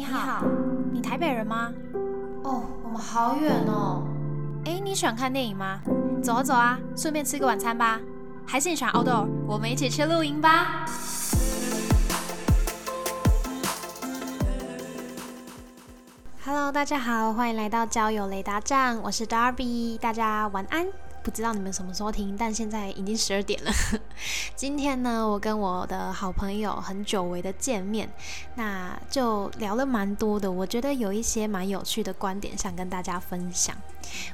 [0.00, 0.42] 你好，
[0.90, 1.70] 你台北人吗？
[2.42, 4.02] 哦，我们好远哦。
[4.64, 5.78] 哎，你喜欢看电影吗？
[6.22, 8.00] 走啊走啊，顺便吃个晚餐吧。
[8.46, 9.28] 还是你喜欢 outdoor？
[9.46, 10.86] 我们一起去露营吧。
[16.46, 20.86] Hello，大家好，欢迎来到交友雷达站，我是 Darby，大家晚安。
[21.22, 23.72] 不知道你们什么时候听，但现在已经十二点了。
[24.56, 28.08] 今天呢，我跟我的好朋友很久违的见面，
[28.54, 30.50] 那就聊了蛮多的。
[30.50, 33.76] 我觉得有一些蛮有趣的观点想跟大家分享。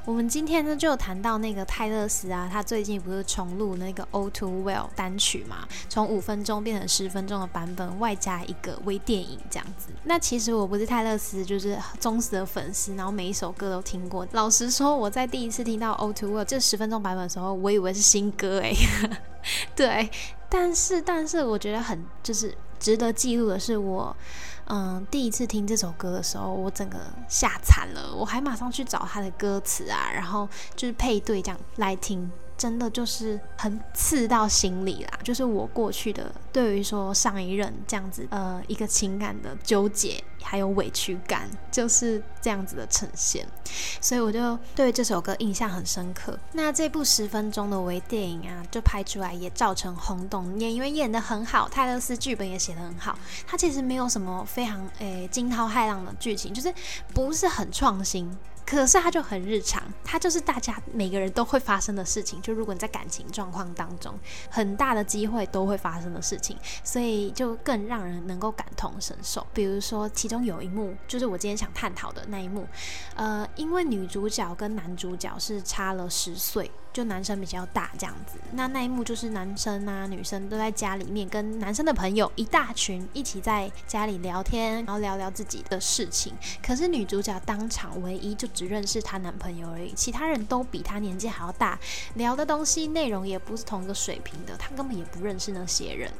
[0.07, 9.89] 我们今天呢就谈到那个泰勒斯啊，他最近不是重录那个《O to Well》单曲嘛，从五分钟变成十分钟的版本，外加一个微电影这样子。
[10.05, 14.27] 那其实我不是泰勒斯就是忠实的粉丝，然后每一首歌都听过。
[14.33, 18.75] 老实说，我在第一次听到《O to Well》这十分钟版本的时候，我以为是新歌哎，
[19.75, 20.11] 对。
[20.49, 24.15] 但是，但是我觉得很就是值得记录的是我。
[24.69, 32.31] 嗯，第一次听这首歌的时候，我整个吓惨了，我还马上去找他的歌词啊，然后就是配对这样来听。
[32.57, 43.47] 真的就是很刺到心里啦，就是我过去的对于说上一任这样子，呃，一个情感的纠结还有委屈感，就是这样子的呈现，
[44.01, 46.39] 所以我就对这首歌印象很深刻。
[46.53, 53.19] 那这部十分钟的微电影啊，就拍出来也造成轰动，演员演的很好，泰勒斯剧本也写的很好。
[53.47, 56.73] 它其实没有什么非常诶惊涛骇浪的剧情，就是
[57.13, 58.35] 不是很创新。
[58.67, 62.43] 可是它就很日常，它就是大家每个人都会发生的事情。
[62.43, 64.13] 就如果你在感情状况当中，
[64.51, 69.47] 很大的机会都会发生的事情，所以就更让人能够感同身受。
[69.55, 72.67] 比如说，其中有一幕就是我今天想探讨的那一幕，
[73.15, 76.69] 呃，因为女主角跟男主角是差了十岁。
[76.93, 86.33] 就男生比较大这样子，那那一幕就是男生啊、女生都在家里面跟男生的朋友一大群一起在家里聊天，然后聊聊自己的事情。
[86.67, 91.79] 可是女主角当场唯一就只认识她男朋友而已，其他人都比她年纪还要大，
[92.15, 96.11] 聊的东西内容也不是同一个水平的，她根本也不认识那些人。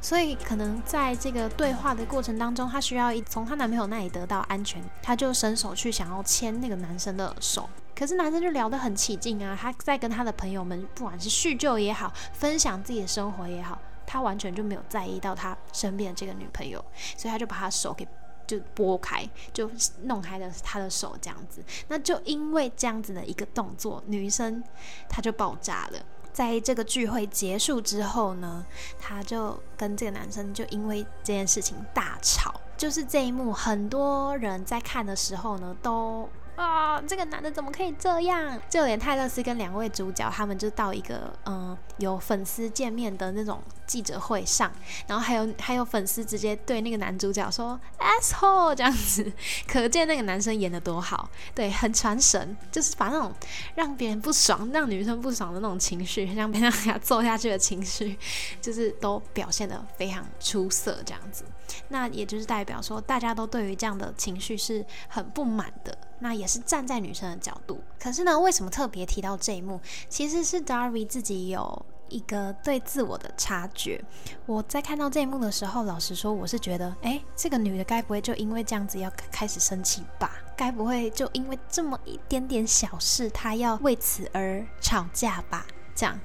[0.00, 7.70] 所以可能在这个对话的过程当中，她需要一从她男朋友那里得到安全，她就伸手去想要牵那个男生的手。
[7.94, 16.84] 可是男生就聊得很起劲啊，他在跟他的朋友们，不管是叙旧也好，分享自己的生活也好，他完全就没有在意到他身边的这个女朋友，
[17.16, 18.04] 所以他就把他手给
[18.46, 19.70] 就拨开，就
[20.02, 21.62] 弄开了他的手这样子。
[21.88, 24.62] 那就因为这样子的一个动作，女生
[25.08, 25.98] 她就爆炸了。
[26.32, 28.64] 在这个聚会结束之后呢，
[28.98, 32.60] 她就跟这个男生就因为这件事情大吵。
[32.76, 36.28] 就是这一幕，很多人在看的时候呢，都。
[36.56, 38.60] 啊，这个男的怎么可以这样？
[38.68, 44.70] 就连泰勒斯跟两位主角，他们就到一个嗯有粉丝见面的那种记者会上，
[45.08, 49.32] 然后还有还有粉丝直接对那个男主角说 asshole 这样子，
[49.66, 53.32] 可见那个男生演的多好，对，很传神，就是把那种
[53.74, 58.16] 让别人不爽、让女生不爽的那种情绪，让别人 给他揍下去的情绪，
[58.60, 61.44] 就是都表现的非常出色，这样子。
[61.88, 65.96] 那也就是代表说，大家都对于这样的情绪是很不满的。
[66.18, 67.80] 那也是站在女生的角度。
[67.98, 69.80] 可是呢，为什么特别提到这一幕？
[70.08, 74.02] 其实是 Darby 自己有一个对自我的察觉。
[74.46, 80.32] 我在看到这一幕的时候，老实说，我是觉得，哎，这个女的该不会就因为这样子要开始生气吧？
[80.56, 85.66] 该不会就因为这么一点点小事，她要为此而吵架吧？
[85.94, 86.18] 这样。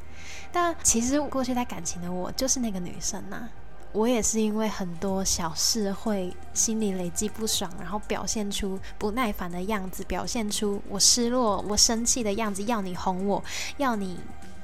[0.51, 3.49] 但其实过去在感情的我，就是那个女生呐。
[3.91, 13.43] 我也是因为很多小事会心里累积不爽，然后表现出不耐烦的样子，表现出我失落、我生气的样子，要你哄我，
[13.77, 14.19] 要你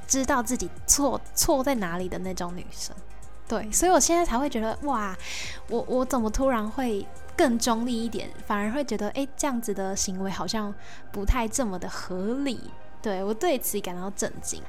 [0.07, 2.95] 知道自己错错在哪里的那种女生。
[3.47, 5.15] 对，所以我现在才会觉得，哇，
[5.69, 7.05] 我我怎么突然会
[7.35, 10.73] 更中立一点，反而会觉得，哎，这样子的行为好像
[11.11, 12.59] 不太这么的合理。
[13.01, 14.61] 对我对此感到震惊。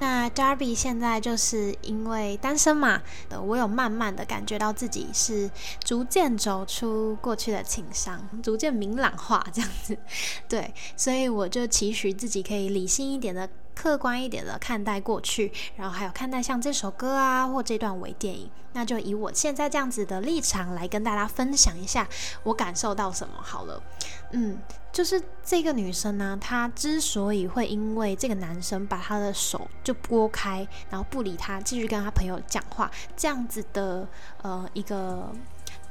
[0.00, 3.00] 那 Darby 现在就是因为单身嘛，
[3.42, 5.50] 我有慢慢的感觉到自己是
[5.82, 9.96] 逐渐走出过去的情伤，逐渐明朗化这样子，
[10.48, 13.48] 对，所以我就期许自己可以理性一点的。
[13.74, 22.08] 客观一点的看待过去，然后还有看待像这首歌啊，或这段微电影，那就以我现在这样子的立场来跟大家分享一下
[22.44, 23.82] 我感受到什么好了。
[24.30, 24.58] 嗯，
[24.92, 34.08] 就是这个女生呢，她之所以会因为这个男生把她的手就拨开，然后不理他，继续跟他朋友讲话，这样子的
[34.42, 35.30] 呃一个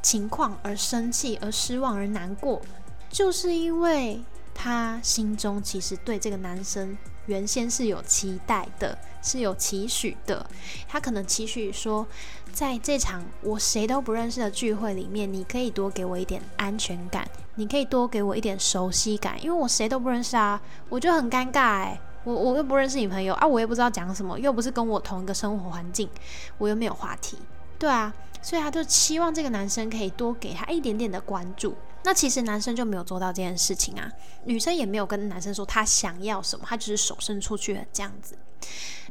[0.01, 2.61] 情况而生气、而失望、而难过，
[3.09, 4.21] 就是因为
[4.53, 6.97] 她心中其实对这个男生。
[7.25, 10.45] 原先是有期待的，是有期许的。
[10.87, 12.05] 他可能期许说，
[12.51, 21.99] 在这场我谁都不认识的聚会里面，你可以多给我一点安全感，你可以多给我一点熟悉感，因为我谁都不认识啊，我就很尴尬诶。
[22.25, 26.09] 我我又不认识你朋友啊，我又不知道讲什么，又不是跟我同一个生活环境，
[26.57, 27.37] 我又没有话题，
[27.77, 31.75] 对啊，所以他就期望这个男生可以多给他一点点的关注。
[32.03, 34.11] 那其实男生就没有做到这件事情啊，
[34.45, 38.37] 女生也没有跟男生说他想要什么，他只是手伸出去这样子。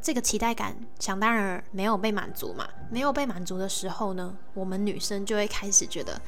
[0.00, 6.20] 这个期待感想当然没有被满足嘛，没有被满足的时候呢，我们女生就会开始觉得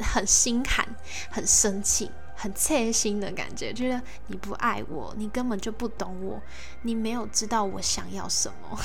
[0.00, 0.86] 很心寒、
[1.30, 2.10] 很生气。
[2.38, 6.38] 很切心的感觉，觉得你不爱我，你根本就不懂我，
[6.82, 8.78] 你没有知道我想要什么。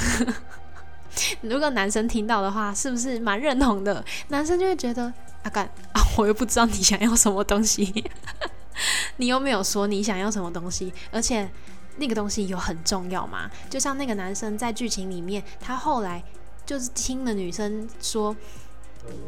[1.42, 4.04] 如果男生听到的话，是不是蛮认同的？
[4.30, 5.12] 男生就会觉得
[5.44, 8.04] 阿干 啊，我又不知道你想要什么东西，
[9.18, 11.50] 你又没有说你想要什么东西，而且
[11.98, 13.50] 那个东西有很重要吗？
[13.69, 16.24] 就像那个男生在剧情里面，他后来
[16.66, 18.36] 就是听了女生说。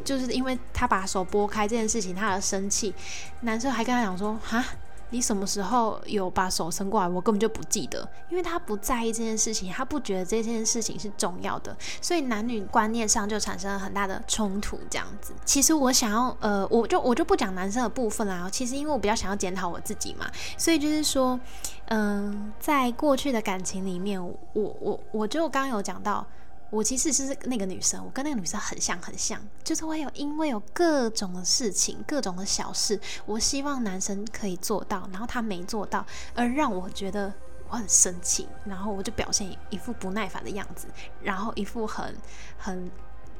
[0.04, 2.94] 就是因为他把手拨开这件事情，他而生气。
[3.40, 4.64] 男生还跟他讲说：“哈，
[5.14, 7.06] 你什么时候有把手伸过来？
[7.06, 14.76] 我根本就不记得。”因为他不在意这件事情，他不觉得这件事情是重要的，所以男女观念上就产生了很大的冲突。
[14.90, 18.50] 这样子，其实我想要，呃，我就我就不讲男生的部分啦。
[18.50, 20.26] 其实因为我比较想要检讨我自己嘛，
[20.58, 21.38] 所以就是说，
[21.84, 26.26] 嗯，在过去的感情里面，我我我就刚有讲到。
[26.74, 36.04] 我其实是那个女生，我跟那个女生很像很像，就是会有因为有各种的事情、各种的小事，我希望男生可以做到，然后他没做到，
[36.34, 37.32] 而让我觉得
[37.68, 40.88] 我很生气，然后我就表现一副不耐烦的样子，
[41.22, 42.12] 然后一副很
[42.58, 42.90] 很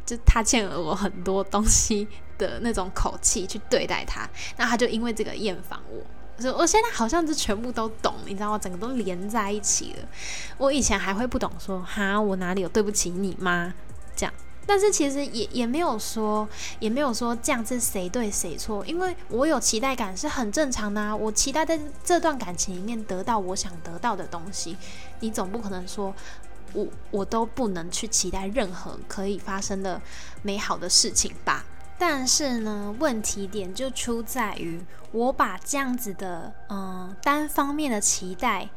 [0.07, 2.07] 就他欠了我很多东西
[2.39, 6.01] 的那种口气去对待他，那他就因为这个厌烦我。
[6.57, 8.59] 我现在好像是全部都懂，你知道吗？
[8.59, 10.09] 整个都连在一起了。
[10.59, 13.73] 我以前还会不懂，说哈，我哪里有对不起你吗？
[14.17, 14.35] 这样，
[14.67, 16.49] 但是其实也也没有说，
[16.81, 21.15] 也没有说这样是谁对谁错，因为我有期待感是很正常的啊。
[21.15, 24.77] 我期待在这段感情里面得到我想得到的东西，
[25.21, 26.13] 你总不可能说
[26.73, 30.03] 我我都不能去期待任何可以发生的
[30.43, 31.65] 美好的事情吧？
[32.07, 34.79] 但是呢，问题点就出在于，
[35.11, 38.69] 我把这样子的，嗯，单方面的期待。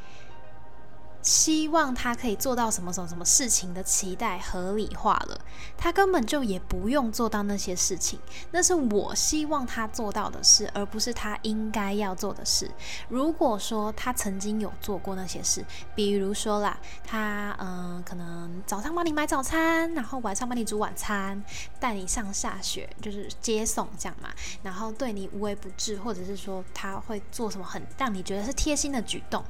[1.27, 5.37] 希望他可以做到什么什么什么事情的期待合理化了，
[5.77, 8.17] 他根本就也不用做到那些事情，
[8.51, 12.71] 那是我希望他做到的事，而不是他应该要做的事。
[13.09, 21.43] 如果说他曾经有做过那些事，比如说啦，他嗯，可能早上帮你买早餐，然后晚上帮你煮晚餐，
[21.77, 24.29] 带你上下学，就是接送这样嘛，
[24.63, 29.43] 然后对你无微不至，或者是说他会做什么很让你觉得是贴心的举动。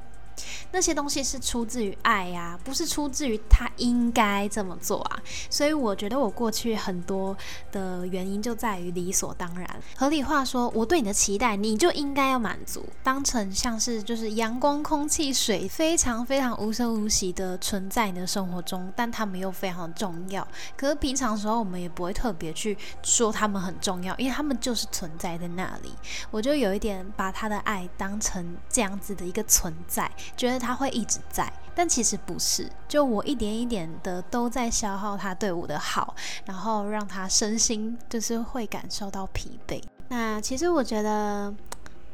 [0.72, 5.22] 那些东西是出自于爱呀，不是出自于他应该这么做啊。
[5.50, 7.36] 所以我觉得我过去很多
[7.72, 20.46] 的原因就在于理所当然、合理化，说我对你的期待，你就应该要满足，当成像是就是阳光、空气、水，非常非常无声无息的存在你的生活中，但他们又非常重要。
[20.76, 25.92] 可是平常时候我们也不会特别去说他们很重要，因为他们就是存在在那里。
[26.30, 30.10] 我就有一点把他的爱当成这样子的一个存在。
[30.36, 32.70] 觉得他会一直在，但其实不是。
[32.86, 36.14] 就我一点一点的都在消耗他对我的好，
[36.44, 39.82] 然后让他身心就是会感受到疲惫。
[40.08, 41.54] 那其实我觉得，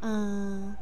[0.02, 0.74] 嗯。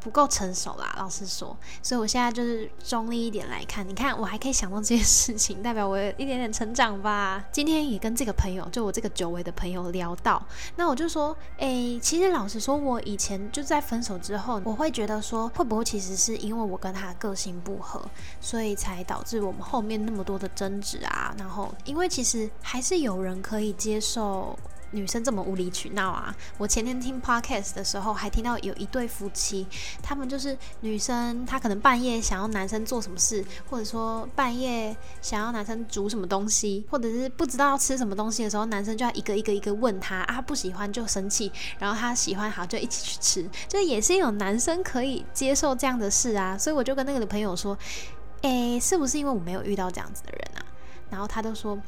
[0.00, 3.86] 不够成熟啦，老实说，所以我现在就是中立一点来看。
[3.88, 7.44] 你看，我还可以想到这些事情，代表我有一点点成长吧。
[7.52, 10.42] 今天也跟这个朋友，就我这个久违的朋友聊到，
[10.76, 18.00] 那我就说，诶，其实老实说，我以前就在分手之后，我会觉得说，会不会其实是因为我跟他个性不合，
[18.40, 21.34] 所以才导致我们后面那么多的争执啊？
[21.38, 24.58] 然后，因为其实还是有人可以接受。
[24.92, 26.34] 女生这么无理取闹啊！
[26.58, 29.66] 我前天听 podcast 的时候，还听到有一对夫妻，
[30.02, 46.58] 他们就是女生，她可能半夜想要男生做什么事，或者说半夜想要男生煮什么东西，或者是不知道吃什么东西的时候，男生就要一个一个一个问他啊，不喜欢就生气，然后他喜欢好就一起去吃，就也是有男生可以接受这样的事啊。
[46.58, 47.78] 所以我就跟那个朋友说，
[48.42, 50.66] 诶，是不是因为我没有遇到这样子的人啊？
[51.10, 51.78] 然后他都说。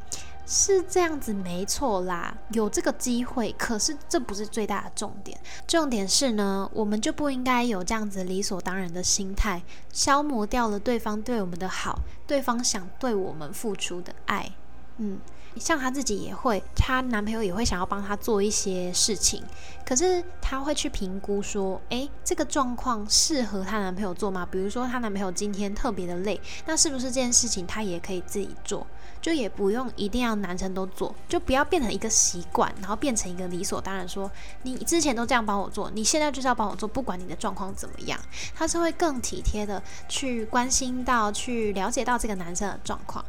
[0.45, 5.39] 是这样子，没错啦，有这个机会，可是这不是最大的重点。
[5.67, 14.53] 重点是呢，我们就不应该有这样子理所当然的心态，消磨掉了对方对我们的好，对方想对我们付出的爱。
[14.99, 15.19] 嗯，
[15.57, 19.43] 像她自己也会，她男朋友也会想要帮她做一些事情，
[19.87, 24.47] 可是她会去评估说，诶，这个状况适合她男朋友做吗？
[24.51, 28.87] 比如说她男朋友今天特别的累，那是不是这件事情她也可以自己做？
[29.23, 34.29] 就也不用一定要男生都做，就不要变成一个习惯，然后变成一个理所当然，说
[34.65, 38.19] 你之前都这样帮我做，你现在就是要帮我做，不管你的状况怎么样，
[38.53, 43.25] 他是会更体贴的去关心到、去了解到这个男生的状况。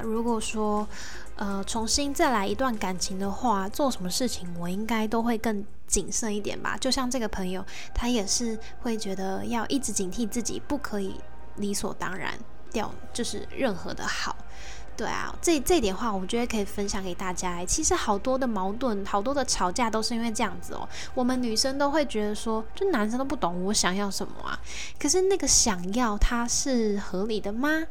[0.00, 0.88] 如果说
[1.36, 6.78] 呃重新再来一段感情的话，做什么事情我应该都会更谨慎一点吧。
[6.80, 11.20] 就像这个朋友，他也是会觉得要一直警惕自己，不可以
[11.56, 12.32] 理所当然
[12.72, 14.34] 掉，就是任何的好。
[14.94, 17.64] 对啊，这这点话，我觉得可以分享给大家哎。
[17.64, 20.86] 其实好多的矛盾，好多的吵架，都是因为这样子哦。
[21.14, 24.58] 我们女生都会觉得说，就男生都不懂我想要什么啊。
[25.00, 27.84] 可是那个想要，它是合理的吗？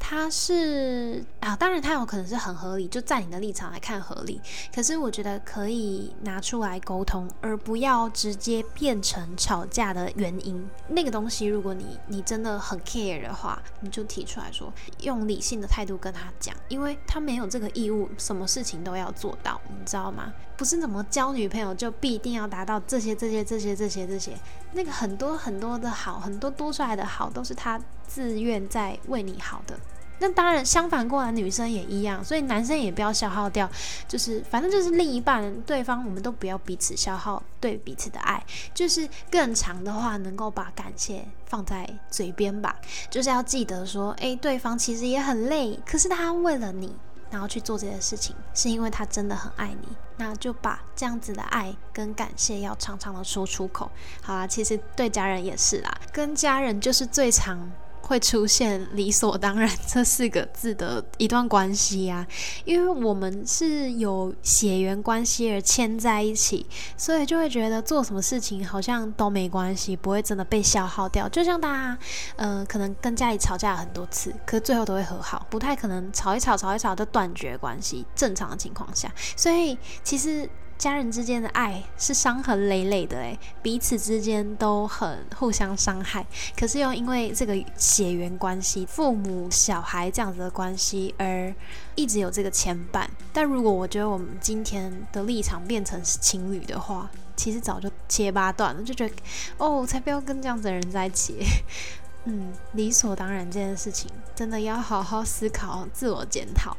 [0.00, 4.40] 它是啊，当然它有可能是很合理，就在你的立场来看合理。
[4.74, 10.68] 可是我觉得可以拿出来沟通，而不要直接变成吵架的原因。
[10.88, 14.72] 那个东西，如果你你真的很 care 的话，你就提出来说，
[15.02, 16.28] 用理性的态度跟他。
[16.68, 20.32] 因为他没有这个义务，什么事情都要做到，你知道吗？
[20.56, 24.32] 不是怎么交女朋友就必定要达到这些、这些、这些、这些、这些。
[24.72, 29.78] 那个很多很多的好，很多多出来的好，都是他自愿在为你好的。
[30.20, 33.70] 那当然，相反过来，女生也一样，所以男生也不要消耗掉，
[34.06, 38.44] 就是反正就是另一半对方，我们都不要彼此消耗对彼此的爱，
[38.74, 42.74] 就是更长的话，能够把感谢放在嘴边吧，
[43.08, 46.94] 就是要记得说，诶，对方其实也很累，可是他为了你，
[47.30, 53.88] 然后去做这些事情，是因为他真的很爱你，那就把这样子的爱跟感谢要常常的说出口。
[54.20, 57.70] 好啦，其实对家人也是啦，跟家人就是最常。
[58.08, 62.26] 会出现理所当然这四个字的一段关系呀，
[62.64, 71.28] 因为我们是有血缘关系而牵在一起，所以就会觉得做什么事情好像都没关系，不会真的被消耗掉。
[71.28, 71.98] 就像大家，
[72.36, 78.06] 呃，可能跟家里吵架很多次，可最后都会和好，不太可能吵一吵、吵一吵就断绝关系。
[78.14, 80.48] 正常的情况下，所以其实。
[80.78, 86.24] 家人之间的爱是伤痕累累的，诶，彼此之间都很互相伤害。
[86.56, 91.52] 可是又因为这个血缘关系，父母、小孩这样子的关系，而
[91.96, 93.04] 一直有这个牵绊。
[93.32, 99.14] 但如果我觉得我们今天的立场变成是情侣的话，其实早就切八段了，就觉得
[99.56, 101.38] 哦，才不要跟这样子的人在一起。
[102.24, 106.76] 嗯，理所当然这件事情，真的要好好思考、自我检讨。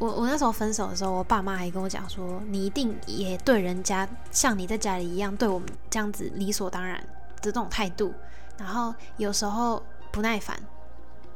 [0.00, 6.98] 我我那时候分手的时候，我爸妈还跟我讲说，你一定也对人家像你在家里一样对我们这样子理所当然
[7.42, 8.14] 的这种态度，
[8.56, 10.58] 然后有时候不耐烦，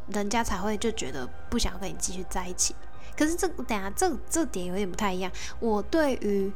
[0.09, 2.75] 人家才会就觉得不想跟你继续在一起。
[3.14, 5.30] 可是这等下这这点有点不太一样。
[5.61, 6.50] 我对于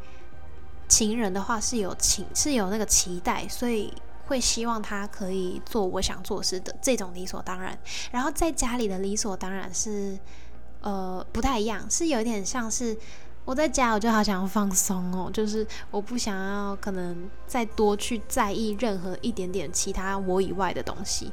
[0.88, 3.92] 情人的话是有情是有那个期待，所以
[4.28, 7.78] 会希望他可以做我想做事的这种理所当然。
[8.10, 10.18] 然后在家里的理所当然是。
[10.80, 12.96] 呃，不太一样，是有点像是
[13.44, 21.32] 我在家，我就好想要放松哦，就是我不想要可能再多去在意任何一点点其他我以外的东西，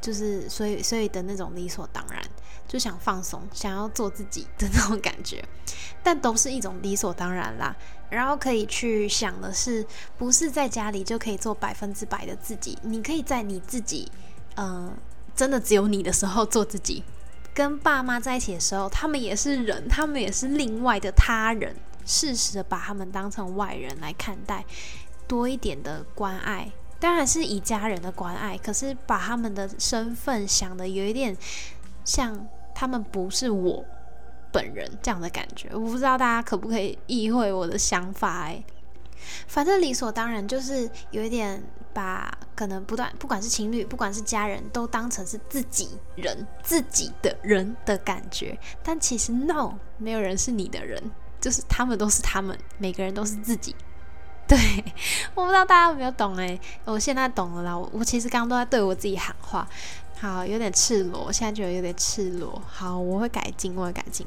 [0.00, 2.22] 就是所以所以的那种理所当然，
[2.68, 5.44] 就想放松，想要做自己的那种感觉，
[6.02, 7.76] 但都是一种理所当然啦。
[8.08, 9.84] 然后可以去想的是，
[10.16, 14.08] 不是在家里就可以做百分之百的自己，你可以在你自己，
[14.54, 14.96] 嗯，
[15.34, 17.02] 真的只有你的时候做自己。
[17.56, 24.62] 跟爸妈在一起的时候，他们也是人，他们也是另外的他人，适时的把他们当成外人来看待，
[25.26, 26.70] 多一点的关爱，
[27.00, 31.34] 当然是以家人的关爱，可是把他们的身份想的有一点
[32.04, 33.82] 像他们不是我
[34.52, 38.62] 本人这样的感觉，我不知道大家可不可以意会我的想法哎。
[39.46, 48.58] 反正理所当然，就是有一点把可能不断，不管是情侣，不管是家人，都当成是自己人、自己的人的感觉。
[48.82, 51.00] 但其实 no，没有人是你的人，
[51.40, 53.76] 就是他们都是他们，每个人都是自己。
[54.48, 54.56] 对，
[55.34, 57.76] 我不知道大家有没有懂诶，我现在懂了啦。
[57.76, 59.68] 我其实刚刚都在对我自己喊话，
[60.20, 62.62] 好，有点赤裸，现在觉得有点赤裸。
[62.66, 64.26] 好，我会改进，我会改进。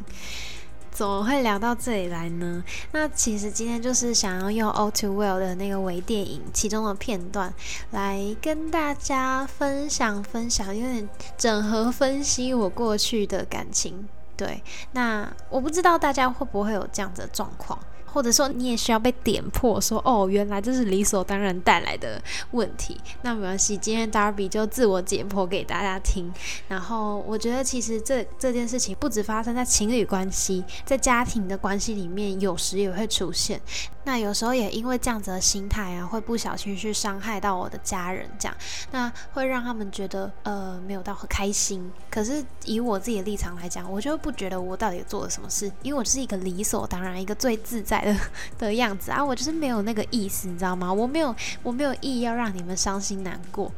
[1.00, 2.62] 怎么会聊到这里来呢？
[2.92, 7.54] 那其实今天就是想要用《All Too Well》的那个微电影其中的片段
[7.92, 14.10] 来跟大家分享分享，有点整合分析我过去的感情。
[14.36, 17.80] 对，那我不知道大家会不会有这样的状况。
[18.14, 22.98] 或者说你也需要被点破，说哦，原来这是理所当然带来的问题。
[23.22, 26.32] 那没关系，今天 Darby 就自我解剖给大家听。
[26.68, 33.62] 然后我觉得其实这这件事情不止发生在情侣关系，在家庭的关系里面，有时也会出现。
[34.06, 38.58] 那有时候也因为这样子的心态啊，会不小心去伤害到我的家人，这样，
[38.92, 41.92] 那会让他们觉得呃没有到很开心。
[42.10, 48.16] 可是以我自己的立场来讲，我就不觉得我到底做了什么事，因为我是一个理所当然、一个最自在的
[48.58, 50.92] 的样子啊，我就是没有那个意思，你知道吗？
[50.92, 53.72] 我没有，我没有意要让你们伤心难过，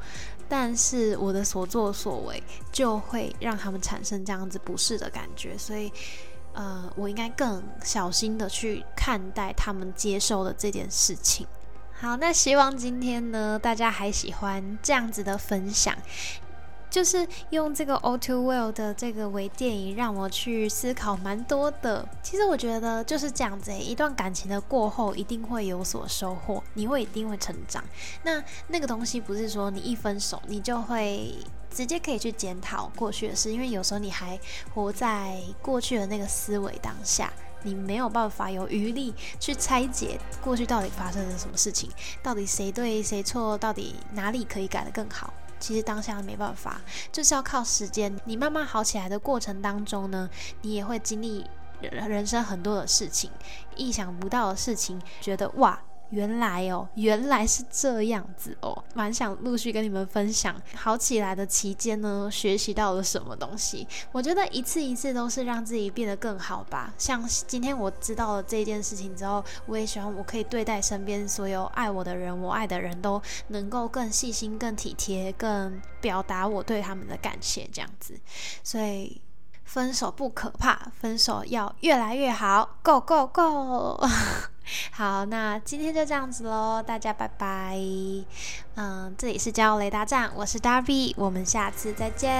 [0.48, 5.92] 但是我的所作所为就会让他们产生这样子不适的感觉，所以。
[6.54, 11.48] 呃，我应该更小心的去看待他们接受的这件事情。
[12.00, 15.98] 好，那希望今天呢，大家还喜欢这样子的分享。
[16.91, 22.08] 就是用这个《All Too Well》的这个微电影，让我去思考蛮多的。
[22.22, 27.84] 其实我觉得就是这样子，一段感情的过后，一定会有所收获，你会一定会成长。
[28.22, 31.34] 那那个东西不是说你一分手，你就会
[31.72, 34.38] 直接可以去检讨过去的事，因为有时候你还
[34.75, 37.31] 活在过去的那个思维当下，
[37.63, 41.89] 你没有办法有余力去拆解过去到底发生了什么事情，
[42.22, 45.34] 到底谁对谁错，到底哪里可以改得更好。
[45.60, 48.20] 其实当下没办法，就是要靠时间。
[48.25, 50.30] 你慢慢好起来的过程当中呢，
[50.62, 51.46] 你也会经历
[51.82, 53.30] 人生很多的事情，
[53.75, 55.80] 意想不到的事情，觉得哇。
[56.12, 63.88] 原来哦，原来是这样子哦，蛮想陆续跟你们分享好起来的期间呢，学习到了什么东西。
[64.12, 66.94] 我觉得一次一次都是让自己变得更好吧。
[66.98, 78.20] 像今天我知道了这件事情之后，我也希望我可以对待身边所有爱我的人，我爱的人都能够更细心、更体贴、更表达我对他们的感谢，这样子。
[78.63, 79.22] 所以
[79.63, 84.06] 分手不可怕，分手要越来越好，Go Go Go！
[84.92, 87.78] 好，那今天就这样子喽，大家拜拜。
[88.75, 92.32] 嗯，这里是骄傲雷达站，我是 Darby，我们下次再见。